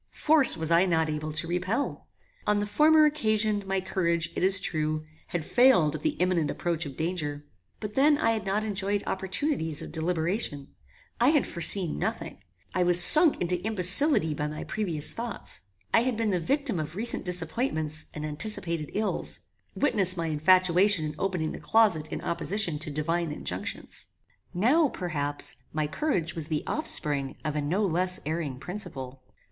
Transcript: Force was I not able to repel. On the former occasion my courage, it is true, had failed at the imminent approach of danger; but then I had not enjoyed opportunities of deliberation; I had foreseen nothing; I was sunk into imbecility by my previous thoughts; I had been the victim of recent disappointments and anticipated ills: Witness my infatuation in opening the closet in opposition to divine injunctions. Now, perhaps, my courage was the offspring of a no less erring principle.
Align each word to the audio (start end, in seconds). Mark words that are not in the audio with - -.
Force 0.09 0.57
was 0.57 0.71
I 0.71 0.87
not 0.87 1.09
able 1.11 1.31
to 1.33 1.47
repel. 1.47 2.07
On 2.47 2.57
the 2.59 2.65
former 2.65 3.05
occasion 3.05 3.61
my 3.67 3.79
courage, 3.79 4.31
it 4.35 4.43
is 4.43 4.59
true, 4.59 5.05
had 5.27 5.45
failed 5.45 5.93
at 5.93 6.01
the 6.01 6.15
imminent 6.17 6.49
approach 6.49 6.87
of 6.87 6.97
danger; 6.97 7.45
but 7.79 7.93
then 7.93 8.17
I 8.17 8.31
had 8.31 8.43
not 8.43 8.63
enjoyed 8.63 9.03
opportunities 9.05 9.83
of 9.83 9.91
deliberation; 9.91 10.69
I 11.19 11.29
had 11.29 11.45
foreseen 11.45 11.99
nothing; 11.99 12.39
I 12.73 12.81
was 12.81 12.99
sunk 12.99 13.39
into 13.39 13.61
imbecility 13.61 14.33
by 14.33 14.47
my 14.47 14.63
previous 14.63 15.13
thoughts; 15.13 15.61
I 15.93 15.99
had 16.01 16.17
been 16.17 16.31
the 16.31 16.39
victim 16.39 16.79
of 16.79 16.95
recent 16.95 17.23
disappointments 17.23 18.07
and 18.15 18.25
anticipated 18.25 18.89
ills: 18.95 19.41
Witness 19.75 20.17
my 20.17 20.25
infatuation 20.29 21.05
in 21.05 21.15
opening 21.19 21.51
the 21.51 21.59
closet 21.59 22.11
in 22.11 22.21
opposition 22.21 22.79
to 22.79 22.89
divine 22.89 23.31
injunctions. 23.31 24.07
Now, 24.51 24.87
perhaps, 24.89 25.57
my 25.71 25.85
courage 25.85 26.33
was 26.33 26.47
the 26.47 26.63
offspring 26.65 27.35
of 27.45 27.55
a 27.55 27.61
no 27.61 27.85
less 27.85 28.19
erring 28.25 28.57
principle. 28.59 29.21